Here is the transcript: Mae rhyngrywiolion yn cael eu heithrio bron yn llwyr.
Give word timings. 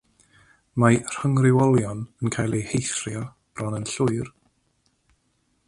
Mae 0.83 0.95
rhyngrywiolion 1.15 2.01
yn 2.25 2.33
cael 2.37 2.57
eu 2.59 2.63
heithrio 2.71 3.21
bron 3.61 3.77
yn 3.81 3.89
llwyr. 3.93 4.33